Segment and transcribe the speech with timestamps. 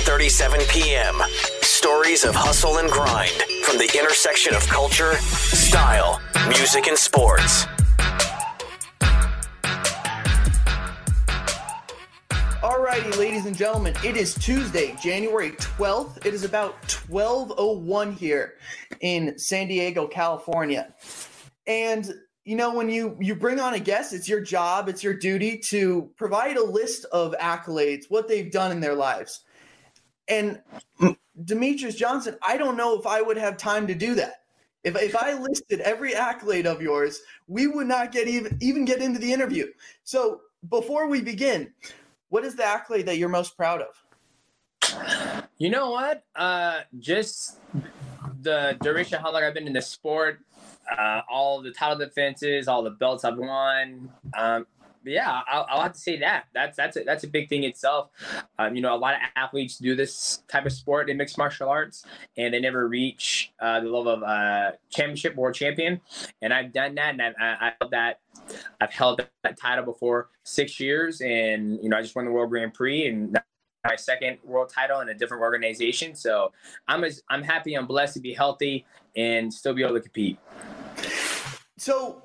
[0.00, 1.22] 1:37 p.m.
[1.60, 7.66] Stories of hustle and grind from the intersection of culture, style, music, and sports.
[12.62, 16.24] Alrighty, ladies and gentlemen, it is Tuesday, January 12th.
[16.24, 18.54] It is about 12:01 here
[19.02, 20.94] in San Diego, California.
[21.66, 22.10] And
[22.44, 25.58] you know when you you bring on a guest, it's your job, it's your duty
[25.68, 29.44] to provide a list of accolades, what they've done in their lives.
[30.30, 30.60] And
[31.44, 34.44] Demetrious Johnson, I don't know if I would have time to do that.
[34.84, 39.02] If, if I listed every accolade of yours, we would not get even even get
[39.02, 39.66] into the interview.
[40.04, 41.72] So before we begin,
[42.30, 44.02] what is the accolade that you're most proud of?
[45.58, 46.24] You know what?
[46.34, 47.58] Uh, just
[48.40, 50.40] the duration how long I've been in the sport,
[50.98, 54.10] uh, all the title defenses, all the belts I've won.
[54.36, 54.66] Um,
[55.04, 56.44] yeah, I'll, I'll, have to say that.
[56.52, 58.10] That's that's a, that's a big thing itself.
[58.58, 61.68] Um, you know, a lot of athletes do this type of sport in mixed martial
[61.68, 62.04] arts,
[62.36, 66.00] and they never reach uh, the level of uh, championship world champion.
[66.42, 68.20] And I've done that, and I've, I, held that.
[68.80, 72.50] I've held that title before six years, and you know, I just won the World
[72.50, 73.38] Grand Prix, and
[73.84, 76.14] my second world title in a different organization.
[76.14, 76.52] So
[76.86, 80.38] I'm as I'm happy, I'm blessed to be healthy and still be able to compete.
[81.80, 82.20] So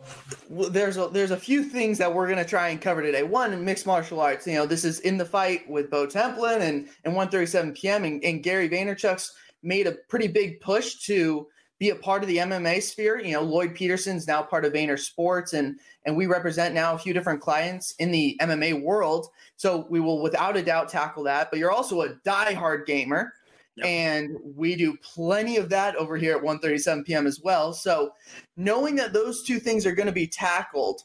[0.50, 3.24] there's a there's a few things that we're gonna try and cover today.
[3.24, 4.46] One, mixed martial arts.
[4.46, 8.04] You know, this is in the fight with Bo Templin and and 1:37 p.m.
[8.04, 11.48] And, and Gary Vaynerchuk's made a pretty big push to
[11.80, 13.22] be a part of the MMA sphere.
[13.22, 17.00] You know, Lloyd Peterson's now part of Vayner Sports, and and we represent now a
[17.00, 19.28] few different clients in the MMA world.
[19.56, 21.50] So we will without a doubt tackle that.
[21.50, 23.32] But you're also a diehard gamer.
[23.78, 23.86] Yep.
[23.88, 27.28] And we do plenty of that over here at 1:37 p.m.
[27.28, 27.74] as well.
[27.74, 28.14] So,
[28.56, 31.02] knowing that those two things are going to be tackled,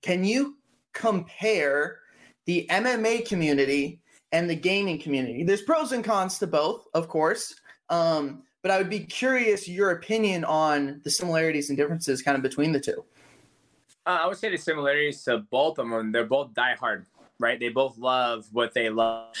[0.00, 0.56] can you
[0.92, 1.98] compare
[2.44, 5.42] the MMA community and the gaming community?
[5.42, 7.54] There's pros and cons to both, of course.
[7.88, 12.42] Um, but I would be curious your opinion on the similarities and differences kind of
[12.42, 13.04] between the two.
[14.06, 16.12] Uh, I would say the similarities to both of them.
[16.12, 17.06] They're both diehard
[17.42, 17.58] right?
[17.58, 19.34] They both love what they love.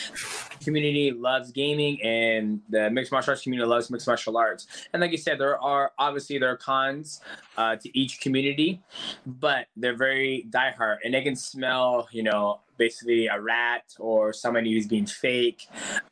[0.62, 4.66] Community loves gaming, and the mixed martial arts community loves mixed martial arts.
[4.92, 7.20] And like you said, there are obviously there are cons
[7.56, 8.82] uh, to each community,
[9.26, 14.72] but they're very diehard, and they can smell, you know, basically a rat or somebody
[14.72, 15.68] who's being fake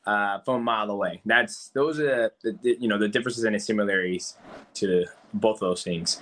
[0.07, 1.21] uh, from a mile away.
[1.25, 4.37] That's those are the, the you know the differences and the similarities
[4.75, 6.21] to both of those things.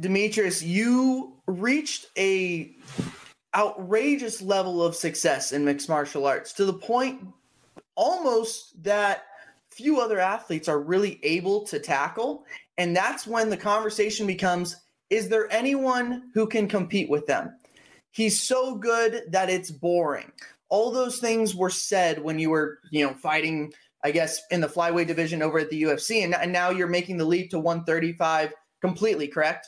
[0.00, 2.74] Demetrious, you reached a
[3.54, 7.20] outrageous level of success in mixed martial arts to the point
[7.96, 9.24] almost that
[9.70, 12.44] few other athletes are really able to tackle.
[12.78, 14.76] And that's when the conversation becomes
[15.10, 17.52] is there anyone who can compete with them?
[18.12, 20.30] He's so good that it's boring.
[20.68, 23.72] All those things were said when you were, you know, fighting,
[24.04, 26.22] I guess, in the flyweight division over at the UFC.
[26.22, 29.66] And, and now you're making the leap to 135 completely, correct?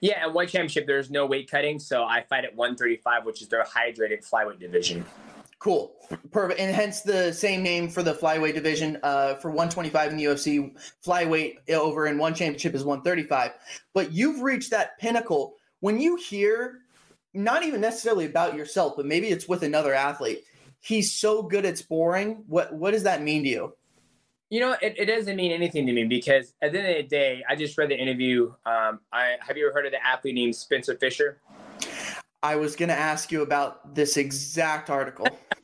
[0.00, 3.48] Yeah, at one championship, there's no weight cutting, so I fight at 135, which is
[3.48, 5.04] their hydrated flyweight division.
[5.58, 5.94] Cool,
[6.30, 8.98] perfect, and hence the same name for the flyweight division.
[9.02, 13.52] Uh, for 125 in the UFC, flyweight over in one championship is 135.
[13.94, 16.80] But you've reached that pinnacle when you hear,
[17.32, 20.44] not even necessarily about yourself, but maybe it's with another athlete.
[20.80, 22.44] He's so good, it's boring.
[22.46, 23.76] What what does that mean to you?
[24.50, 27.08] You know, it, it doesn't mean anything to me because at the end of the
[27.08, 28.52] day, I just read the interview.
[28.66, 31.40] Um, I have you ever heard of the athlete named Spencer Fisher?
[32.42, 35.26] I was going to ask you about this exact article.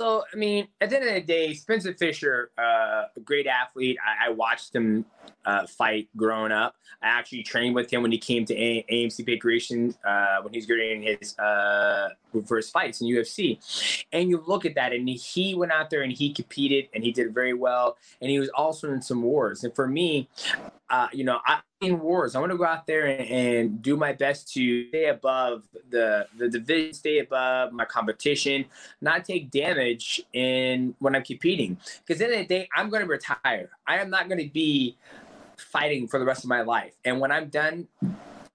[0.00, 3.98] so, I mean, at the end of the day, Spencer Fisher, uh, a great athlete.
[4.04, 5.04] I, I watched him
[5.44, 6.74] uh, fight growing up.
[7.02, 10.58] I actually trained with him when he came to A- AMC Pankration uh, when he
[10.58, 12.10] was getting his uh,
[12.46, 14.04] first fights in UFC.
[14.12, 17.12] And you look at that, and he went out there and he competed and he
[17.12, 17.96] did very well.
[18.20, 19.64] And he was also in some wars.
[19.64, 20.28] And for me,
[20.92, 22.36] uh, you know, I in wars.
[22.36, 26.28] I want to go out there and, and, do my best to stay above the
[26.36, 28.66] the division, stay above my competition,
[29.00, 31.78] not take damage in when I'm competing.
[32.06, 33.70] Because of the day, I'm going to retire.
[33.86, 34.96] I am not going to be
[35.56, 36.92] fighting for the rest of my life.
[37.04, 37.88] And when I'm done,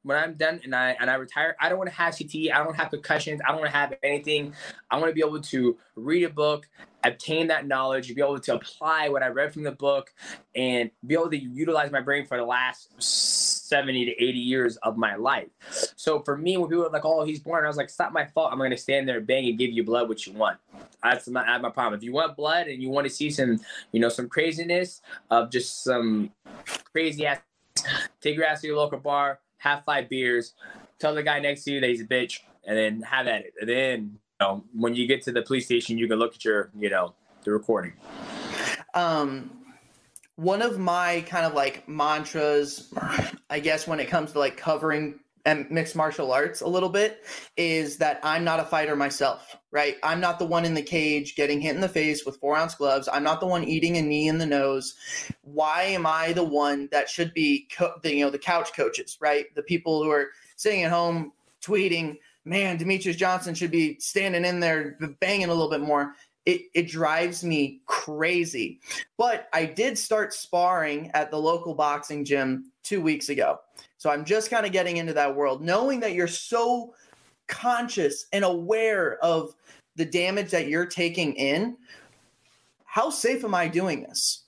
[0.08, 2.54] when I'm done and I and I retire, I don't want to have CTE.
[2.54, 3.42] I don't have concussions.
[3.46, 4.54] I don't want to have anything.
[4.90, 6.68] I want to be able to read a book,
[7.04, 10.14] obtain that knowledge, be able to apply what I read from the book,
[10.56, 12.90] and be able to utilize my brain for the last
[13.68, 15.50] 70 to 80 years of my life.
[15.98, 18.14] So for me, when people are like, "Oh, he's born," I was like, "It's not
[18.14, 18.54] my fault.
[18.54, 20.58] I'm going to stand there, and bang, and give you blood what you want."
[21.04, 21.98] That's my, that's my problem.
[21.98, 23.60] If you want blood and you want to see some,
[23.92, 26.32] you know, some craziness of just some
[26.94, 27.40] crazy ass,
[28.22, 30.54] take your ass to your local bar, have five beers,
[31.00, 33.54] tell the guy next to you that he's a bitch, and then have at it.
[33.60, 34.02] And then,
[34.40, 36.90] you know, when you get to the police station, you can look at your, you
[36.90, 37.14] know,
[37.44, 37.94] the recording.
[38.94, 39.52] Um,
[40.36, 42.94] one of my kind of like mantras,
[43.50, 47.24] I guess, when it comes to like covering and mixed martial arts a little bit
[47.56, 49.96] is that I'm not a fighter myself, right?
[50.04, 52.76] I'm not the one in the cage getting hit in the face with four ounce
[52.76, 53.08] gloves.
[53.12, 54.96] I'm not the one eating a knee in the nose.
[55.44, 59.18] Why am I the one that should be, co- the, you know, the couch coaches,
[59.22, 59.46] right?
[59.56, 61.32] The people who are sitting at home
[61.64, 66.12] tweeting, man, Demetrious Johnson should be standing in there banging a little bit more.
[66.46, 68.82] It, it drives me crazy.
[69.18, 73.60] But I did start sparring at the local boxing gym two weeks ago.
[73.98, 76.94] So I'm just kind of getting into that world, knowing that you're so
[77.48, 79.56] conscious and aware of
[79.96, 81.78] the damage that you're taking in.
[82.86, 84.44] How safe am I doing this?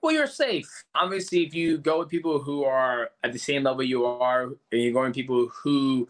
[0.00, 0.68] Well, you're safe.
[0.94, 4.56] Obviously, if you go with people who are at the same level you are, and
[4.82, 6.08] you're going with people who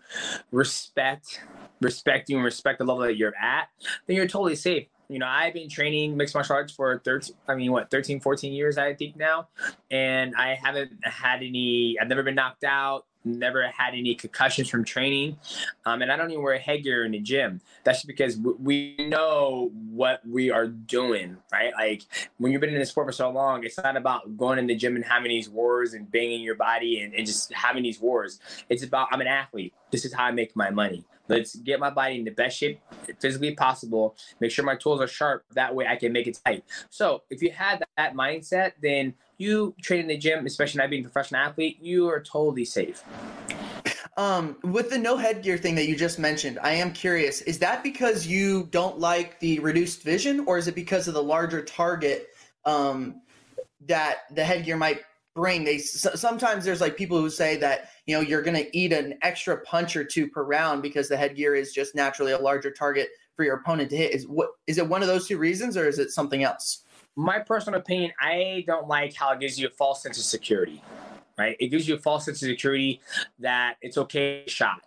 [0.52, 1.40] respect
[1.80, 3.68] respect you and respect the level that you're at,
[4.06, 4.86] then you're totally safe.
[5.08, 8.52] You know, I've been training mixed martial arts for 13, I mean, what, 13, 14
[8.52, 9.48] years, I think now.
[9.90, 14.84] And I haven't had any, I've never been knocked out, never had any concussions from
[14.84, 15.36] training.
[15.84, 17.60] Um, and I don't even wear a headgear in the gym.
[17.84, 21.72] That's because we know what we are doing, right?
[21.74, 22.02] Like
[22.38, 24.76] when you've been in the sport for so long, it's not about going in the
[24.76, 28.40] gym and having these wars and banging your body and, and just having these wars.
[28.68, 29.74] It's about, I'm an athlete.
[29.90, 31.04] This is how I make my money.
[31.28, 32.80] Let's get my body in the best shape
[33.18, 34.16] physically possible.
[34.38, 35.44] Make sure my tools are sharp.
[35.54, 36.62] That way I can make it tight.
[36.88, 41.04] So if you had that mindset, then you train in the gym, especially not being
[41.04, 43.02] a professional athlete, you are totally safe.
[44.16, 47.42] Um, with the no headgear thing that you just mentioned, I am curious.
[47.42, 51.22] Is that because you don't like the reduced vision, or is it because of the
[51.22, 52.28] larger target
[52.64, 53.20] um,
[53.86, 55.00] that the headgear might
[55.34, 55.64] bring?
[55.64, 59.18] They sometimes there's like people who say that you know you're going to eat an
[59.20, 63.10] extra punch or two per round because the headgear is just naturally a larger target
[63.34, 64.14] for your opponent to hit.
[64.14, 66.85] Is what is it one of those two reasons, or is it something else?
[67.16, 70.82] My personal opinion, I don't like how it gives you a false sense of security.
[71.38, 73.00] Right, it gives you a false sense of security
[73.40, 74.85] that it's okay to shot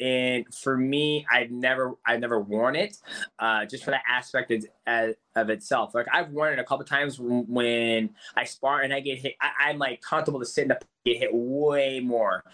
[0.00, 2.96] and for me i've never i've never worn it
[3.38, 5.94] uh, just for that aspect of, uh, of itself.
[5.94, 9.70] Like i've worn it a couple times when i spar and i get hit I,
[9.70, 12.44] am like comfortable to sit in the get hit way more.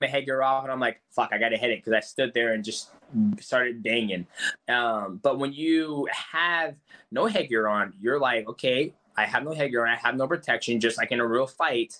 [0.00, 2.52] My headgear off and i'm like fuck i gotta hit it because i stood there
[2.52, 2.90] and just
[3.40, 4.26] started banging.
[4.68, 6.74] Um, but when you have
[7.10, 10.98] no headgear on you're like okay I have no headgear I have no protection, just
[10.98, 11.98] like in a real fight.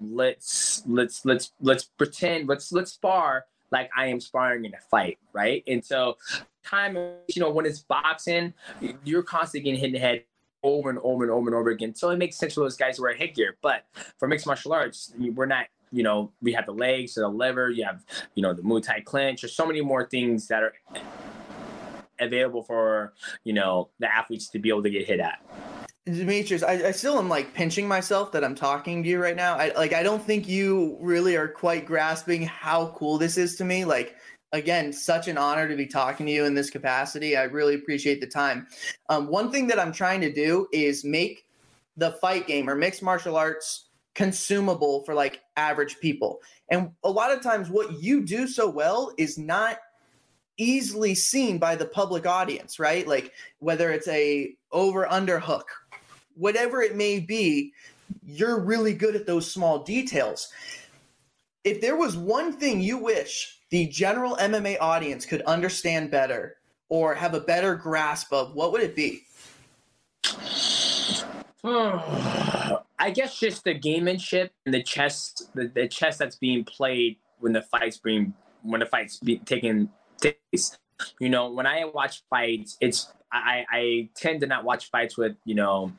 [0.00, 5.18] Let's let's let's let's pretend let's let's spar like I am sparring in a fight,
[5.32, 5.62] right?
[5.66, 6.16] And so,
[6.64, 8.52] time, you know, when it's boxing,
[9.04, 10.24] you're constantly getting hit in the head
[10.62, 11.94] over and over and over and over again.
[11.94, 13.56] So it makes sense for those guys to wear headgear.
[13.62, 13.84] But
[14.18, 15.66] for mixed martial arts, we're not.
[15.92, 17.68] You know, we have the legs, and the lever.
[17.68, 18.04] You have,
[18.36, 19.40] you know, the Muay Thai clinch.
[19.42, 20.72] There's so many more things that are
[22.20, 23.12] available for
[23.44, 25.40] you know the athletes to be able to get hit at.
[26.08, 29.56] Demetrious, I, I still am like pinching myself that I'm talking to you right now.
[29.56, 33.64] I like I don't think you really are quite grasping how cool this is to
[33.64, 33.84] me.
[33.84, 34.16] Like
[34.52, 37.36] again, such an honor to be talking to you in this capacity.
[37.36, 38.66] I really appreciate the time.
[39.10, 41.46] Um, one thing that I'm trying to do is make
[41.96, 46.40] the fight game or mixed martial arts consumable for like average people.
[46.70, 49.78] And a lot of times, what you do so well is not
[50.56, 53.06] easily seen by the public audience, right?
[53.06, 55.68] Like whether it's a over under hook
[56.34, 57.72] whatever it may be,
[58.24, 60.48] you're really good at those small details.
[61.64, 66.56] If there was one thing you wish the general MMA audience could understand better
[66.88, 69.22] or have a better grasp of, what would it be?
[71.62, 71.98] Hmm.
[72.98, 77.52] I guess just the gamemanship and the chess, the, the chess that's being played when
[77.52, 79.88] the fights being when the fights be taking
[80.20, 80.78] place.
[81.18, 85.36] You know, when I watch fights, it's I, I tend to not watch fights with
[85.44, 85.92] you know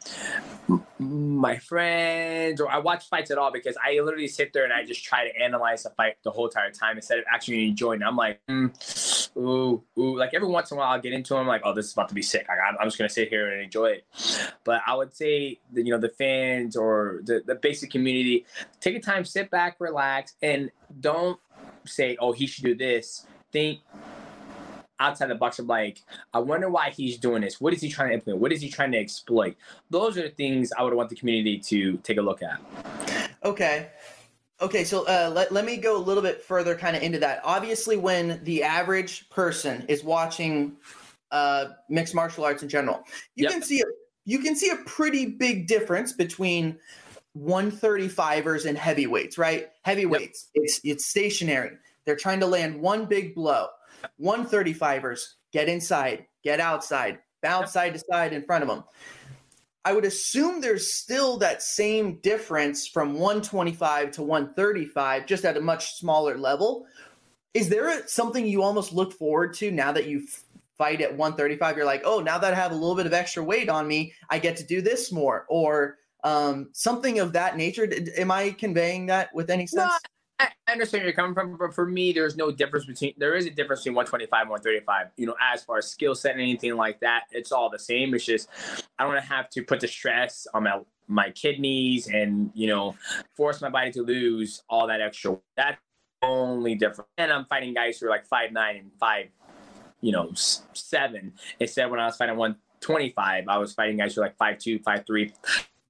[0.99, 4.85] my friends or I watch fights at all because I literally sit there and I
[4.85, 8.05] just try to analyze the fight the whole entire time instead of actually enjoying it.
[8.05, 10.17] I'm like, mm, ooh, ooh.
[10.17, 12.09] Like every once in a while I'll get into them like, oh, this is about
[12.09, 12.47] to be sick.
[12.47, 14.05] Like, I'm just gonna sit here and enjoy it.
[14.63, 18.45] But I would say that, you know the fans or the, the basic community
[18.79, 21.39] take a time, sit back, relax, and don't
[21.85, 23.25] say, oh, he should do this.
[23.51, 23.79] Think
[25.01, 26.01] outside the box of like,
[26.33, 27.59] I wonder why he's doing this.
[27.59, 28.41] What is he trying to implement?
[28.41, 29.55] What is he trying to exploit?
[29.89, 32.61] Those are the things I would want the community to take a look at.
[33.43, 33.89] Okay.
[34.61, 37.41] Okay, so uh, let, let me go a little bit further kind of into that.
[37.43, 40.73] Obviously, when the average person is watching
[41.31, 43.03] uh, mixed martial arts in general,
[43.35, 43.51] you yep.
[43.51, 43.85] can see a
[44.23, 46.77] you can see a pretty big difference between
[47.35, 49.69] 135ers and heavyweights, right?
[49.81, 50.63] Heavyweights, yep.
[50.63, 51.77] it's it's stationary.
[52.05, 53.67] They're trying to land one big blow.
[54.21, 58.83] 135ers get inside, get outside, bounce side to side in front of them.
[59.83, 65.61] I would assume there's still that same difference from 125 to 135, just at a
[65.61, 66.85] much smaller level.
[67.53, 70.27] Is there something you almost look forward to now that you
[70.77, 71.77] fight at 135?
[71.77, 74.13] You're like, oh, now that I have a little bit of extra weight on me,
[74.29, 77.91] I get to do this more, or um, something of that nature.
[78.17, 79.91] Am I conveying that with any sense?
[80.67, 83.13] I understand where you're coming from, but for me, there's no difference between.
[83.17, 85.07] There is a difference between 125 and 135.
[85.17, 88.13] You know, as far as skill set and anything like that, it's all the same.
[88.13, 88.49] It's just
[88.97, 92.95] I don't have to put the stress on my my kidneys and you know
[93.35, 95.37] force my body to lose all that extra.
[95.57, 95.77] That's
[96.21, 97.09] only different.
[97.17, 99.27] And I'm fighting guys who are like five nine and five,
[100.01, 101.33] you know, seven.
[101.59, 104.79] Instead, when I was fighting 125, I was fighting guys who are like five two,
[104.79, 105.33] five three,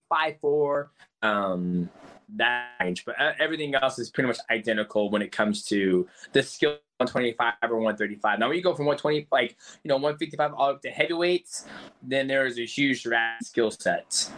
[0.10, 0.91] five four.
[1.22, 1.89] Um,
[2.36, 6.44] that range, but uh, everything else is pretty much identical when it comes to the
[6.44, 8.40] skill 125 or 135.
[8.40, 11.66] Now, when you go from 120, like, you know, 155 all up to heavyweights,
[12.04, 13.06] then there is a huge
[13.42, 14.32] skill sets.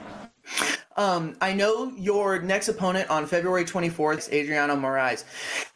[0.96, 5.26] Um, I know your next opponent on February 24th is Adriano Moraes.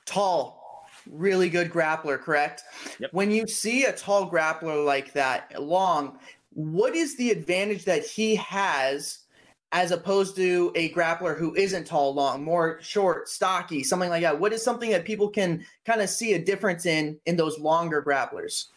[0.05, 2.63] Tall, really good grappler, correct?
[2.99, 3.11] Yep.
[3.13, 6.19] When you see a tall grappler like that, long,
[6.53, 9.19] what is the advantage that he has
[9.71, 14.39] as opposed to a grappler who isn't tall, long, more short, stocky, something like that?
[14.39, 18.01] What is something that people can kind of see a difference in in those longer
[18.01, 18.67] grapplers?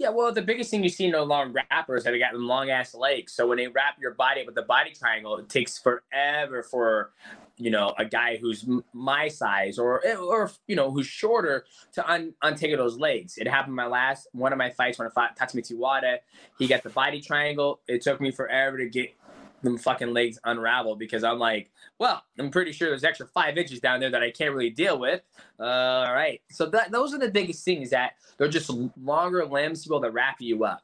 [0.00, 2.34] Yeah, well, the biggest thing you see in the long rappers is that they got
[2.34, 3.34] long ass legs.
[3.34, 7.12] So when they wrap your body up with the body triangle, it takes forever for
[7.58, 12.10] you know a guy who's my size or eh, or you know who's shorter to
[12.10, 13.36] un, untangle those legs.
[13.36, 16.20] It happened my last one of my fights when I fought Tatsumitsu Wada.
[16.58, 17.80] He got the body triangle.
[17.86, 19.14] It took me forever to get
[19.62, 23.80] them fucking legs unravel because I'm like, well, I'm pretty sure there's extra five inches
[23.80, 25.22] down there that I can't really deal with.
[25.58, 26.40] Uh, all right.
[26.50, 28.70] So that those are the biggest things that they're just
[29.02, 30.82] longer limbs able to wrap you up.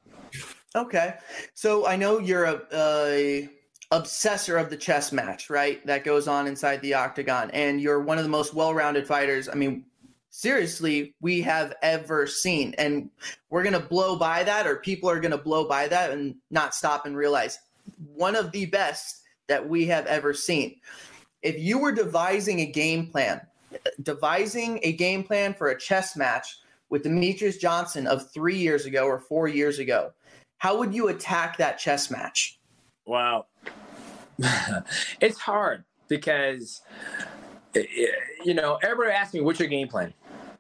[0.75, 1.15] Okay.
[1.55, 3.49] So I know you're a, a
[3.93, 5.85] obsessor of the chess match, right?
[5.87, 7.51] That goes on inside the octagon.
[7.53, 9.49] And you're one of the most well-rounded fighters.
[9.49, 9.85] I mean,
[10.37, 13.09] seriously we have ever seen and
[13.49, 16.35] we're going to blow by that or people are going to blow by that and
[16.51, 17.59] not stop and realize
[18.15, 20.81] one of the best that we have ever seen.
[21.43, 23.41] If you were devising a game plan,
[24.03, 29.05] devising a game plan for a chess match with Demetrious Johnson of three years ago
[29.05, 30.13] or four years ago,
[30.59, 32.59] how would you attack that chess match?
[33.05, 33.47] Wow.
[35.21, 36.83] it's hard because,
[38.45, 40.13] you know, everybody asks me, what's your game plan?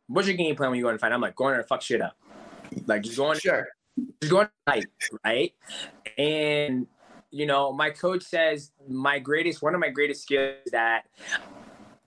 [0.09, 1.13] What's your game plan when you go and fight?
[1.13, 2.17] I'm like, going there to fuck shit up.
[2.87, 3.67] Like, just going, sure.
[4.21, 4.87] just going to fight,
[5.25, 5.53] right?
[6.17, 6.87] And
[7.31, 11.05] you know, my coach says my greatest, one of my greatest skills is that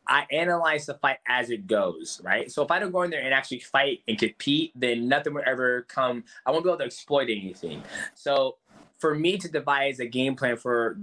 [0.07, 2.51] I analyze the fight as it goes, right?
[2.51, 5.43] So if I don't go in there and actually fight and compete, then nothing will
[5.45, 6.23] ever come.
[6.45, 7.83] I won't be able to exploit anything.
[8.15, 8.57] So
[8.97, 10.97] for me to devise a game plan for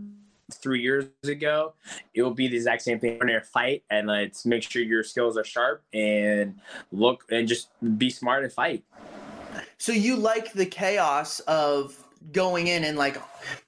[0.52, 1.74] three years ago,
[2.14, 3.18] it will be the exact same thing.
[3.20, 6.58] We're fight and let's make sure your skills are sharp and
[6.90, 7.68] look and just
[7.98, 8.84] be smart and fight.
[9.78, 13.20] So you like the chaos of going in and like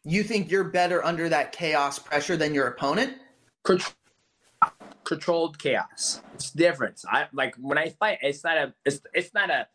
[0.05, 3.15] you think you're better under that chaos pressure than your opponent?
[5.05, 6.21] Controlled chaos.
[6.35, 7.03] It's different.
[7.09, 8.19] I like when I fight.
[8.23, 8.75] It's not a.
[8.85, 9.67] It's it's not a.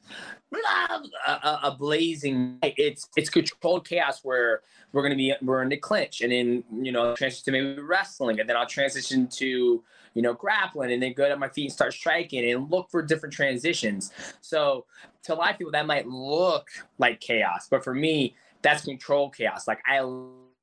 [1.27, 2.59] A, a blazing.
[2.61, 4.61] It's it's controlled chaos where
[4.91, 8.39] we're gonna be we're in the clinch and then you know transition to maybe wrestling
[8.39, 11.73] and then I'll transition to you know grappling and then go to my feet and
[11.73, 14.11] start striking and look for different transitions.
[14.41, 14.85] So
[15.23, 16.67] to a lot of people that might look
[16.99, 19.67] like chaos, but for me that's control chaos.
[19.67, 19.99] Like I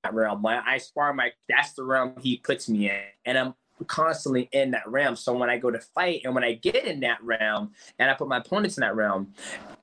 [0.02, 0.44] that realm.
[0.46, 3.00] I spar my that's the realm he puts me in.
[3.24, 3.54] And I'm
[3.86, 5.16] constantly in that realm.
[5.16, 8.14] So when I go to fight and when I get in that realm and I
[8.14, 9.32] put my opponents in that realm,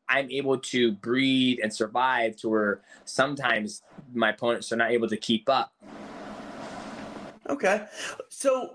[0.10, 3.82] I'm able to breathe and survive to where sometimes
[4.14, 5.74] my opponents are not able to keep up.
[7.50, 7.86] Okay.
[8.30, 8.74] So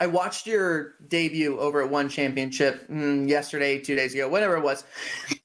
[0.00, 4.62] I watched your debut over at One Championship mm, yesterday, two days ago, whatever it
[4.62, 4.84] was.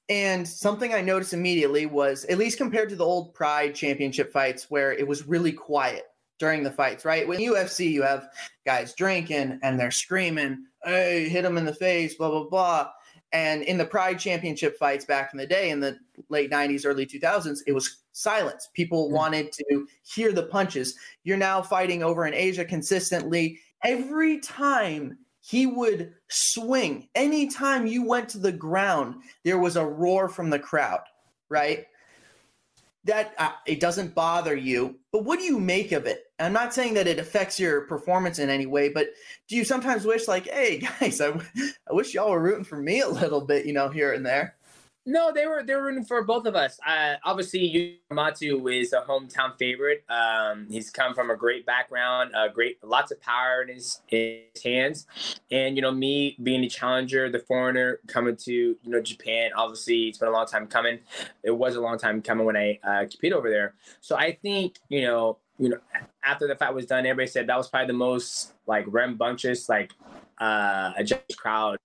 [0.07, 4.69] And something I noticed immediately was, at least compared to the old Pride Championship fights,
[4.69, 6.03] where it was really quiet
[6.37, 7.27] during the fights, right?
[7.27, 8.29] When UFC, you have
[8.65, 12.89] guys drinking and they're screaming, hey, hit them in the face, blah, blah, blah.
[13.31, 15.97] And in the Pride Championship fights back in the day, in the
[16.29, 18.69] late 90s, early 2000s, it was silence.
[18.73, 19.15] People mm-hmm.
[19.15, 20.95] wanted to hear the punches.
[21.23, 28.29] You're now fighting over in Asia consistently every time he would swing, anytime you went
[28.29, 31.01] to the ground, there was a roar from the crowd,
[31.49, 31.85] right?
[33.03, 36.23] That uh, it doesn't bother you, but what do you make of it?
[36.39, 39.09] I'm not saying that it affects your performance in any way, but
[39.47, 41.39] do you sometimes wish, like, hey guys, I,
[41.87, 44.55] I wish y'all were rooting for me a little bit, you know, here and there?
[45.07, 46.79] No, they were they were rooting for both of us.
[46.85, 50.03] Uh, obviously, Matu is a hometown favorite.
[50.09, 54.63] Um, he's come from a great background, uh, great lots of power in his, his
[54.63, 55.05] hands,
[55.51, 59.51] and you know me being a challenger, the foreigner coming to you know Japan.
[59.55, 60.97] Obviously, it's been a long time coming.
[61.43, 63.75] It was a long time coming when I uh, competed over there.
[64.01, 65.77] So I think you know you know
[66.23, 69.91] after the fight was done, everybody said that was probably the most like rambunctious like
[70.39, 71.77] uh, a judge crowd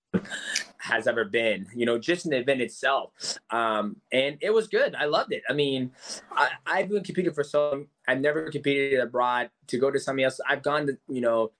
[0.81, 3.11] has ever been, you know, just the event itself.
[3.51, 4.95] Um, and it was good.
[4.95, 5.43] I loved it.
[5.47, 5.91] I mean,
[6.31, 7.85] I, I've been competing for so long.
[8.07, 10.39] I've never competed abroad to go to something else.
[10.49, 11.51] I've gone to, you know,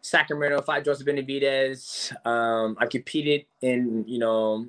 [0.00, 2.12] Sacramento, fight Joseph Benavidez.
[2.26, 4.66] Um, I've competed in, you know,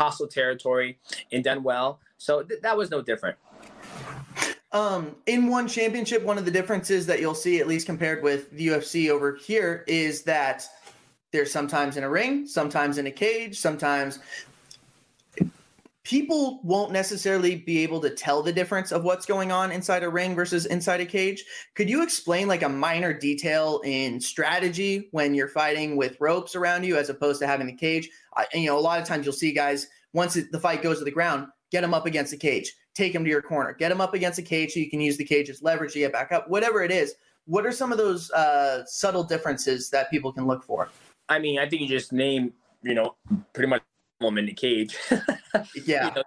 [0.00, 0.98] hostile territory
[1.30, 2.00] and done well.
[2.18, 3.38] So th- that was no different.
[4.72, 8.50] Um, in one championship, one of the differences that you'll see, at least compared with
[8.50, 10.66] the UFC over here, is that
[11.34, 14.20] they're sometimes in a ring, sometimes in a cage, sometimes
[16.04, 20.08] people won't necessarily be able to tell the difference of what's going on inside a
[20.08, 21.44] ring versus inside a cage.
[21.74, 26.84] Could you explain like a minor detail in strategy when you're fighting with ropes around
[26.84, 28.08] you as opposed to having the cage?
[28.36, 31.04] I, you know, a lot of times you'll see guys once the fight goes to
[31.04, 34.00] the ground, get them up against the cage, take them to your corner, get them
[34.00, 36.30] up against the cage so you can use the cage as leverage to get back
[36.30, 37.16] up, whatever it is.
[37.46, 40.90] What are some of those uh, subtle differences that people can look for?
[41.28, 42.52] I mean, I think you just name,
[42.82, 43.16] you know,
[43.52, 43.82] pretty much
[44.20, 44.96] them in the cage.
[45.84, 46.08] yeah.
[46.08, 46.22] You know,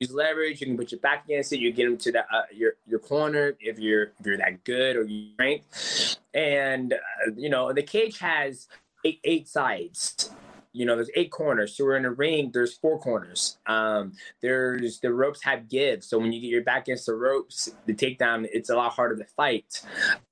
[0.00, 0.60] use leverage.
[0.60, 1.60] You can put your back against it.
[1.60, 4.96] You get them to the uh, your your corner if you're if you're that good
[4.96, 6.18] or you strength.
[6.34, 8.68] And uh, you know, the cage has
[9.04, 10.30] eight eight sides
[10.72, 11.76] you know, there's eight corners.
[11.76, 12.50] So we're in a ring.
[12.52, 13.58] There's four corners.
[13.66, 16.04] Um, there's the ropes have give.
[16.04, 19.16] So when you get your back against the ropes, the takedown, it's a lot harder
[19.16, 19.82] to fight.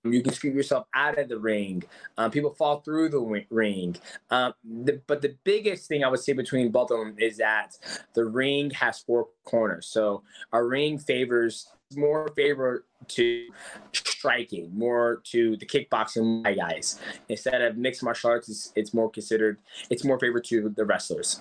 [0.05, 1.83] Um, you can scoop yourself out of the ring.
[2.17, 3.97] Um, people fall through the ring.
[4.31, 7.77] Um, the, but the biggest thing I would say between both of them is that
[8.15, 9.87] the ring has four corners.
[9.87, 13.49] So our ring favors more favor to
[13.93, 17.01] striking, more to the kickboxing guys.
[17.29, 19.59] Instead of mixed martial arts, it's, it's more considered,
[19.91, 21.41] it's more favored to the wrestlers.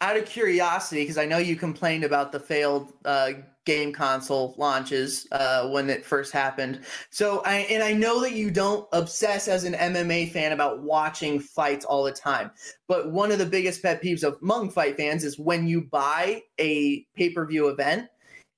[0.00, 3.32] Out of curiosity, because I know you complained about the failed uh,
[3.64, 6.80] game console launches uh, when it first happened.
[7.10, 11.40] So, I, and I know that you don't obsess as an MMA fan about watching
[11.40, 12.52] fights all the time.
[12.86, 16.42] But one of the biggest pet peeves of among fight fans is when you buy
[16.58, 18.08] a pay per view event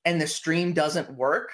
[0.05, 1.51] and the stream doesn't work.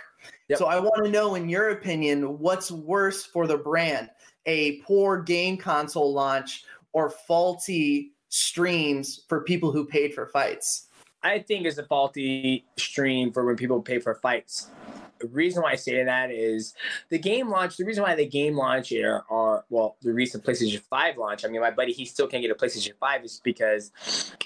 [0.49, 0.59] Yep.
[0.59, 4.11] So I want to know, in your opinion, what's worse for the brand:
[4.47, 10.89] a poor game console launch or faulty streams for people who paid for fights?
[11.23, 14.86] I think it's a faulty stream for when people pay for fights the
[15.23, 16.75] reason why I say that is
[17.09, 17.77] the game launch.
[17.77, 21.45] The reason why the game launch are, are well, the recent PlayStation Five launch.
[21.45, 23.93] I mean, my buddy he still can't get a PlayStation Five is because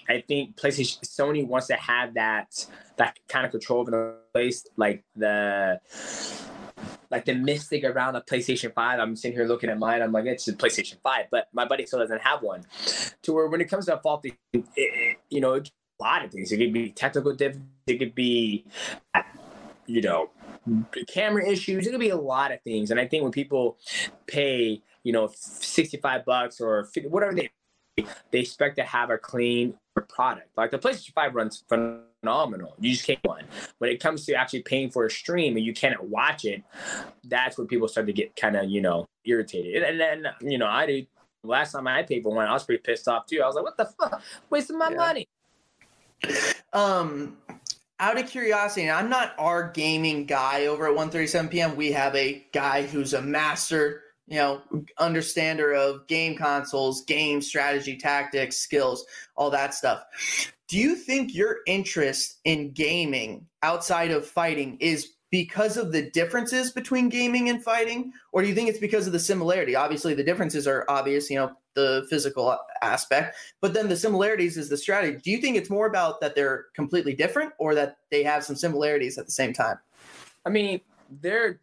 [0.08, 4.66] I think PlayStation Sony wants to have that that kind of control over the place,
[4.76, 5.80] like the
[7.10, 9.00] like the mystic around the PlayStation 5.
[9.00, 10.00] I'm sitting here looking at mine.
[10.00, 12.64] I'm like, it's a PlayStation 5, but my buddy still doesn't have one.
[13.22, 15.62] To where when it comes to a faulty, it, you know, a
[16.00, 16.52] lot of things.
[16.52, 17.68] It could be technical difficulties.
[17.86, 18.64] It could be,
[19.86, 20.30] you know,
[21.08, 21.86] camera issues.
[21.86, 22.90] It could be a lot of things.
[22.90, 23.78] And I think when people
[24.26, 27.50] pay, you know, 65 bucks or 50, whatever they
[28.30, 29.74] they expect to have a clean
[30.08, 30.48] product.
[30.56, 32.74] Like the PlayStation 5 runs phenomenal.
[32.78, 33.44] You just can't one.
[33.78, 36.62] When it comes to actually paying for a stream and you cannot watch it,
[37.24, 39.82] that's where people start to get kind of, you know, irritated.
[39.82, 41.06] And then, you know, I do.
[41.42, 43.40] Last time I paid for one, I was pretty pissed off too.
[43.42, 44.22] I was like, what the fuck?
[44.50, 44.96] Wasting my yeah.
[44.96, 45.28] money.
[46.74, 47.38] Um,
[48.00, 51.76] out of curiosity, I'm not our gaming guy over at 1:37 p.m.
[51.76, 54.62] We have a guy who's a master, you know,
[54.98, 59.04] understander of game consoles, game strategy, tactics, skills,
[59.36, 60.02] all that stuff.
[60.68, 66.72] Do you think your interest in gaming outside of fighting is because of the differences
[66.72, 70.24] between gaming and fighting or do you think it's because of the similarity obviously the
[70.24, 75.18] differences are obvious you know the physical aspect but then the similarities is the strategy.
[75.22, 78.56] Do you think it's more about that they're completely different or that they have some
[78.56, 79.78] similarities at the same time?
[80.46, 80.80] I mean
[81.20, 81.60] they're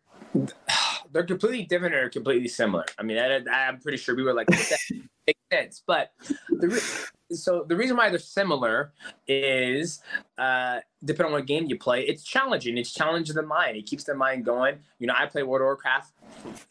[1.12, 2.86] they're completely different or completely similar.
[2.98, 4.50] I mean I, am pretty sure we were like
[5.28, 5.84] makes sense.
[5.86, 6.12] But
[6.50, 8.92] the, so the reason why they're similar
[9.28, 10.02] is
[10.38, 12.78] uh, depending on what game you play, it's challenging.
[12.78, 13.78] It's challenging the mind.
[13.78, 14.80] It keeps the mind going.
[15.00, 16.12] You know, I play World of Warcraft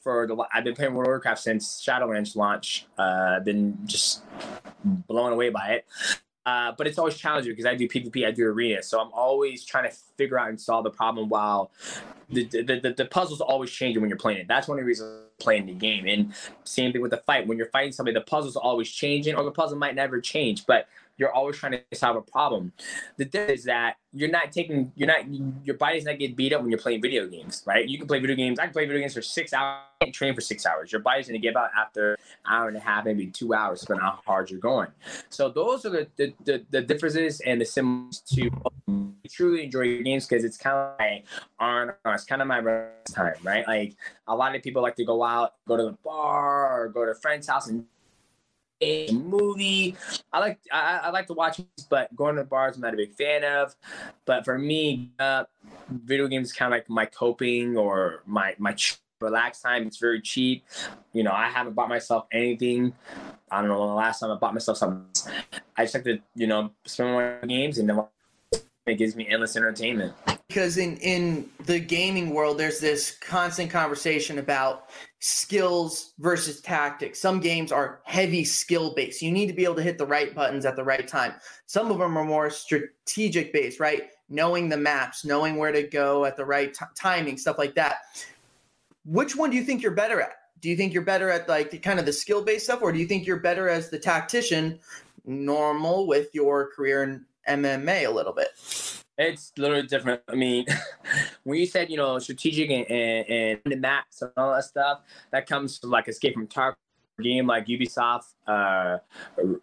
[0.03, 0.37] for the.
[0.53, 2.87] I've been playing World of Warcraft since Shadowlands launch.
[2.97, 4.23] Uh, been just
[4.85, 5.87] blown away by it.
[6.47, 9.65] Uh, but it's always challenging because I do PvP, I do arena, so I'm always
[9.65, 11.73] trying to figure out and solve the problem while
[12.31, 14.47] the the, the, the puzzle's always changing when you're playing it.
[14.47, 16.07] That's one of the reasons playing the game.
[16.07, 16.33] And
[16.65, 17.47] same thing with the fight.
[17.47, 20.89] When you're fighting somebody, the puzzle's always changing, or the puzzle might never change, but
[21.17, 22.73] you're always trying to solve a problem.
[23.17, 25.21] The thing is that you're not taking, you're not,
[25.65, 27.87] your body's not getting beat up when you're playing video games, right?
[27.87, 28.59] You can play video games.
[28.59, 30.93] I can play video games for six hours, train for six hours.
[30.93, 33.81] Your body's going to give out after an hour and a half, maybe two hours,
[33.81, 34.89] depending on how hard you're going.
[35.29, 38.51] So those are the the, the, the differences and the similarities to
[39.29, 41.23] truly enjoy your games because it's kind of my
[41.59, 43.67] on, it's kind of my rest time, right?
[43.67, 43.97] Like
[44.29, 47.11] a lot of people like to go out, go to the bar, or go to
[47.11, 47.85] a friend's house and
[48.81, 49.97] a movie.
[50.33, 53.15] I like I, I like to watch, but going to bars I'm not a big
[53.15, 53.75] fan of.
[54.25, 55.45] But for me, uh,
[55.89, 58.77] video games kind of like my coping or my my
[59.21, 59.87] relax time.
[59.87, 60.65] It's very cheap.
[61.13, 62.93] You know, I haven't bought myself anything.
[63.51, 65.07] I don't know the last time I bought myself something.
[65.77, 68.05] I just like to you know spend my games and then
[68.87, 70.15] it gives me endless entertainment
[70.49, 77.21] because in in the gaming world there's this constant conversation about skills versus tactics.
[77.21, 79.23] Some games are heavy skill based.
[79.23, 81.35] You need to be able to hit the right buttons at the right time.
[81.67, 84.05] Some of them are more strategic based right?
[84.29, 87.99] Knowing the maps knowing where to go at the right t- timing stuff like that.
[89.05, 90.35] Which one do you think you're better at?
[90.61, 92.93] Do you think you're better at like the kind of the skill based stuff or
[92.93, 94.79] do you think you're better as the tactician
[95.27, 98.49] normal with your career in MMA a little bit.
[99.19, 100.23] It's literally different.
[100.29, 100.67] I mean,
[101.45, 105.01] when you said, you know, strategic and, and, and the maps and all that stuff,
[105.33, 106.77] that comes from like Escape from Tarkov
[107.23, 108.99] game like Ubisoft, uh,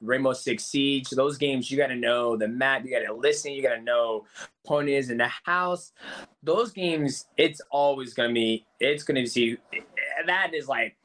[0.02, 1.10] Rainbow Six Siege.
[1.10, 3.82] Those games, you got to know the map, you got to listen, you got to
[3.82, 4.26] know
[4.66, 5.92] point is in the house.
[6.42, 9.58] Those games, it's always gonna be, it's gonna be.
[10.26, 10.96] That is like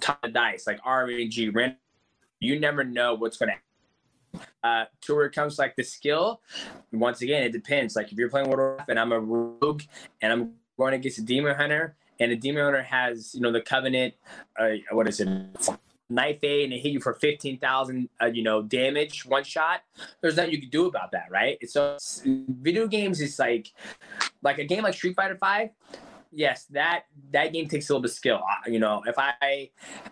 [0.00, 1.76] top of dice, like RNG.
[2.40, 3.54] You never know what's gonna
[4.62, 6.40] uh, to where it comes like the skill,
[6.92, 7.96] once again, it depends.
[7.96, 9.82] Like if you're playing World of Warcraft and I'm a rogue
[10.20, 13.60] and I'm going against a demon hunter, and the demon hunter has, you know, the
[13.60, 14.14] covenant,
[14.58, 15.28] uh, what is it?
[16.08, 19.80] Night Fae and it hit you for 15,000, uh, you know, damage one shot.
[20.20, 21.58] There's nothing you can do about that, right?
[21.68, 23.72] So video games is like,
[24.42, 25.70] like a game like Street Fighter 5
[26.32, 28.42] yes, that that game takes a little bit of skill.
[28.66, 29.70] You know, if I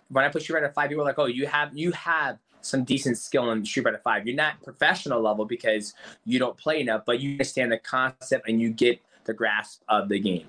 [0.08, 2.84] when I put Street Fighter Five, people are like, oh, you have you have some
[2.84, 4.26] decent skill in Street Fighter Five.
[4.26, 5.94] You're not professional level because
[6.24, 10.08] you don't play enough, but you understand the concept and you get the grasp of
[10.08, 10.46] the game.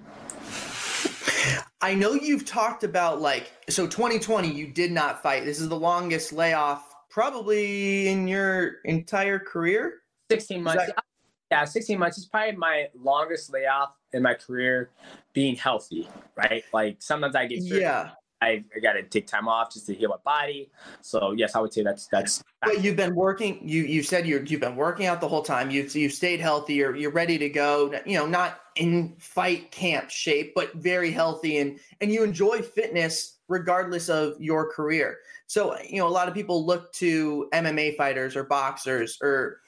[1.82, 5.46] I know you've talked about like so 2020 you did not fight.
[5.46, 10.02] This is the longest layoff probably in your entire career.
[10.30, 10.86] 16 months.
[10.88, 11.04] That-
[11.52, 14.90] yeah, 16 months is probably my longest layoff in my career
[15.34, 16.64] being healthy, right?
[16.74, 18.12] Like sometimes I get yeah.
[18.42, 20.70] I, I got to take time off just to heal my body.
[21.02, 22.44] So yes, I would say that's that's.
[22.62, 23.60] But you've been working.
[23.68, 25.70] You you said you you've been working out the whole time.
[25.70, 26.76] You've you've stayed healthy.
[26.76, 27.94] You're you're ready to go.
[28.06, 33.38] You know, not in fight camp shape, but very healthy, and and you enjoy fitness
[33.48, 35.20] regardless of your career.
[35.48, 39.62] So you know, a lot of people look to MMA fighters or boxers or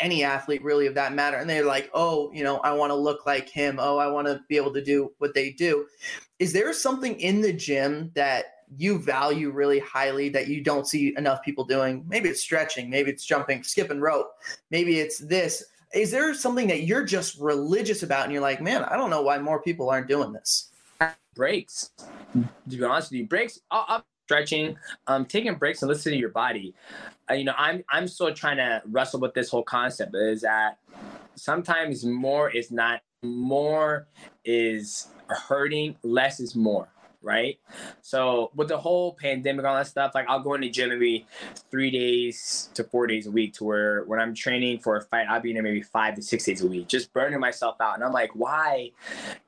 [0.00, 2.94] any athlete really of that matter and they're like oh you know i want to
[2.94, 3.78] look like him.
[3.78, 5.86] Oh i want to be able to do what they do.
[6.38, 11.14] Is there something in the gym that you value really highly that you don't see
[11.16, 12.04] enough people doing?
[12.08, 14.30] Maybe it's stretching maybe it's jumping skipping rope
[14.70, 15.64] maybe it's this.
[15.94, 19.22] Is there something that you're just religious about and you're like man i don't know
[19.22, 20.70] why more people aren't doing this.
[21.34, 21.90] Breaks.
[22.34, 24.76] To be honest with you breaks I'll, I'll stretching,
[25.08, 26.72] um, taking breaks and listening to your body.
[27.28, 30.14] Uh, you know, I'm I'm still trying to wrestle with this whole concept.
[30.14, 30.78] Is that
[31.34, 34.06] sometimes more is not more
[34.44, 36.88] is hurting, less is more
[37.22, 37.58] right?
[38.00, 41.26] So with the whole pandemic, all that stuff, like I'll go into gym maybe
[41.70, 45.26] three days to four days a week to where when I'm training for a fight,
[45.28, 47.96] I'll be in there maybe five to six days a week, just burning myself out.
[47.96, 48.92] And I'm like, why?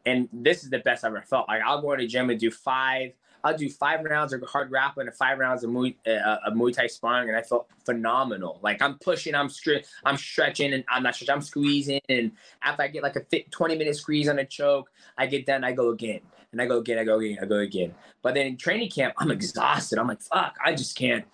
[0.05, 1.49] And this is the best I've ever felt.
[1.49, 3.13] Like I'll go into gym and do five
[3.45, 6.73] I'll do five rounds of hard grappling and five rounds of Muay, uh, of Muay
[6.73, 8.61] Thai sparring, and I felt phenomenal.
[8.63, 12.01] Like I'm pushing, I'm stri- I'm stretching, and I'm not stretching, I'm squeezing.
[12.09, 15.47] And after I get like a fit, 20 minute squeeze on a choke, I get
[15.47, 16.21] done, I go again,
[16.53, 17.95] and I go again, I go again, I go again.
[18.23, 19.99] But then in training camp, I'm exhausted.
[19.99, 21.25] I'm like, fuck, I just can't.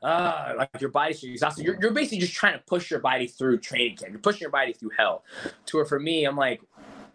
[0.00, 1.64] Uh, like your body's exhausted.
[1.64, 4.12] You're, you're basically just trying to push your body through training camp.
[4.12, 5.24] You're pushing your body through hell.
[5.66, 6.62] To where for me, I'm like,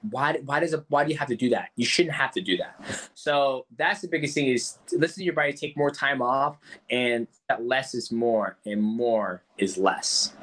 [0.10, 1.70] why why does it why do you have to do that?
[1.76, 3.10] You shouldn't have to do that.
[3.14, 6.58] So that's the biggest thing is listen to your body take more time off
[6.90, 10.34] and that less is more and more is less.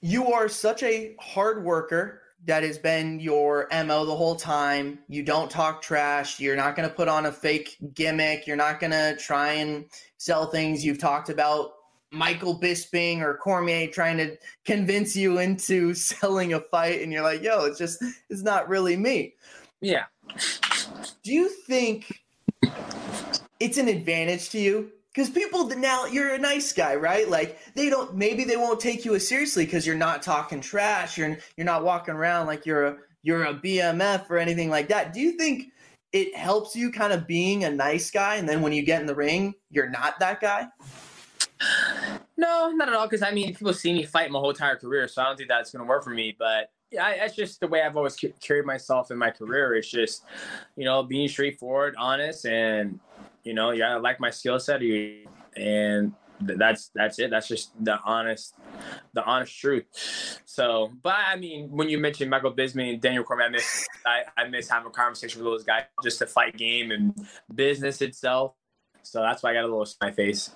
[0.00, 4.98] You are such a hard worker that has been your mo the whole time.
[5.08, 6.40] You don't talk trash.
[6.40, 8.46] You're not going to put on a fake gimmick.
[8.46, 9.84] You're not going to try and
[10.16, 11.72] sell things you've talked about
[12.12, 17.42] Michael Bisping or Cormier trying to convince you into selling a fight, and you're like,
[17.42, 19.34] yo, it's just, it's not really me.
[19.80, 20.04] Yeah.
[21.22, 22.20] Do you think
[23.58, 27.28] it's an advantage to you because people now you're a nice guy, right?
[27.28, 31.18] Like they don't maybe they won't take you as seriously because you're not talking trash.
[31.18, 35.12] You're you're not walking around like you're a you're a BMF or anything like that.
[35.12, 35.72] Do you think
[36.12, 39.06] it helps you kind of being a nice guy, and then when you get in
[39.06, 40.66] the ring, you're not that guy?
[42.40, 43.06] No, not at all.
[43.06, 45.50] Because I mean, people see me fight my whole entire career, so I don't think
[45.50, 46.34] that's going to work for me.
[46.38, 49.74] But yeah, that's just the way I've always carried myself in my career.
[49.74, 50.24] It's just,
[50.74, 52.98] you know, being straightforward, honest, and
[53.44, 54.80] you know, yeah, I like my skill set,
[55.54, 57.28] and that's that's it.
[57.28, 58.54] That's just the honest,
[59.12, 59.84] the honest truth.
[60.46, 64.22] So, but I mean, when you mentioned Michael Bisping and Daniel Cormier, I miss I,
[64.38, 67.14] I miss having a conversation with those guys just to fight game and
[67.54, 68.54] business itself.
[69.02, 70.50] So that's why I got a little my face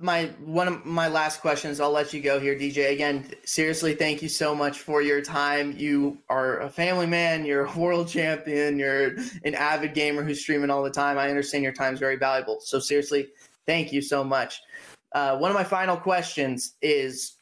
[0.00, 4.22] my one of my last questions i'll let you go here dj again seriously thank
[4.22, 5.74] you so much for your time.
[5.76, 10.70] You are a family man you're a world champion you're an avid gamer who's streaming
[10.70, 11.18] all the time.
[11.18, 12.60] I understand your time is very valuable.
[12.60, 13.28] So seriously
[13.66, 14.60] thank you so much.
[15.12, 17.36] Uh, one of my final questions is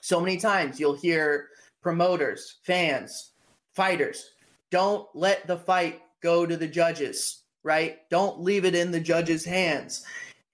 [0.00, 1.48] so many times you'll hear
[1.82, 3.32] promoters fans
[3.72, 4.32] fighters
[4.70, 8.08] don't let the fight go to the judges right?
[8.08, 10.04] Don't leave it in the judges hands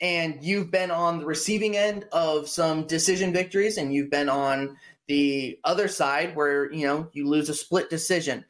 [0.01, 4.77] and you've been on the receiving end of some decision victories and you've been on
[5.09, 8.45] the other side where you know you lose a split decision.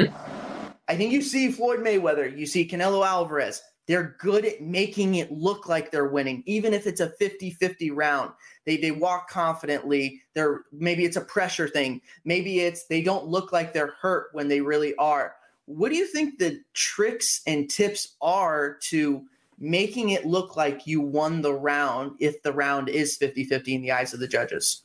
[0.00, 3.62] I think you see floyd mayweather you see canelo alvarez.
[3.88, 8.32] They're good at making it look like they're winning even if it's a 50-50 round.
[8.66, 10.22] They they walk confidently.
[10.34, 12.02] They're maybe it's a pressure thing.
[12.24, 15.34] Maybe it's they don't look like they're hurt when they really are.
[15.66, 19.24] What do you think the tricks and tips are to
[19.62, 23.82] making it look like you won the round if the round is 50 50 in
[23.82, 24.82] the eyes of the judges?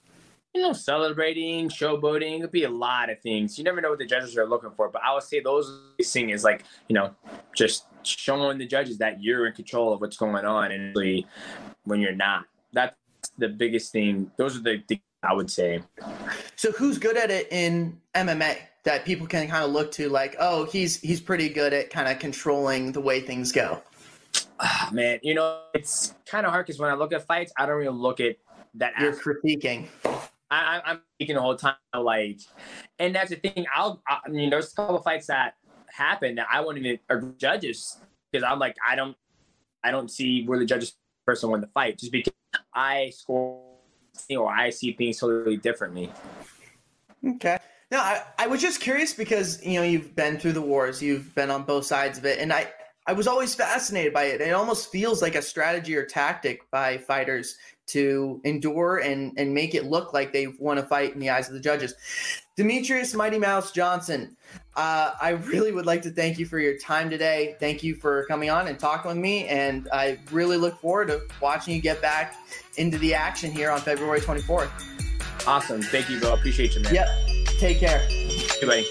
[0.53, 3.57] You know, celebrating, showboating, it could be a lot of things.
[3.57, 6.29] You never know what the judges are looking for, but I would say those thing
[6.29, 7.13] is like, you know,
[7.55, 11.25] just showing the judges that you're in control of what's going on and really
[11.83, 12.45] when you're not.
[12.71, 12.95] That's
[13.37, 14.31] the biggest thing.
[14.37, 15.81] Those are the things I would say.
[16.55, 20.35] So who's good at it in MMA that people can kind of look to like,
[20.39, 23.81] oh, he's he's pretty good at kind of controlling the way things go?
[24.59, 27.65] Oh, man, you know, it's kind of hard because when I look at fights, I
[27.65, 28.37] don't really look at
[28.75, 28.93] that.
[28.99, 29.39] You're aspect.
[29.43, 29.87] critiquing.
[30.49, 32.39] I, am speaking the whole time, like,
[32.99, 33.65] and that's the thing.
[33.75, 35.55] I'll, I, mean, there's a couple of fights that
[35.89, 37.97] happen that I won't even or judges
[38.31, 39.17] because I'm like, I don't,
[39.83, 40.95] I don't see where the judges
[41.25, 42.33] person won the fight just because
[42.73, 43.61] I score,
[44.29, 46.11] you know, I see things totally differently.
[47.25, 47.57] Okay.
[47.91, 51.33] No, I, I was just curious because you know you've been through the wars, you've
[51.35, 52.67] been on both sides of it, and I
[53.07, 54.41] I was always fascinated by it.
[54.41, 59.73] It almost feels like a strategy or tactic by fighters to endure and and make
[59.73, 61.95] it look like they've won a fight in the eyes of the judges.
[62.57, 64.35] Demetrious Mighty Mouse Johnson,
[64.75, 67.55] uh, I really would like to thank you for your time today.
[67.61, 71.21] Thank you for coming on and talking with me, and I really look forward to
[71.39, 72.35] watching you get back
[72.75, 74.69] into the action here on February 24th.
[75.47, 75.81] Awesome.
[75.81, 76.33] Thank you, Bill.
[76.33, 76.93] Appreciate you, man.
[76.93, 77.07] Yep.
[77.59, 78.05] Take care.
[78.59, 78.85] Goodbye.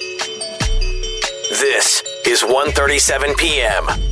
[1.50, 4.05] This is 1:37 p.m.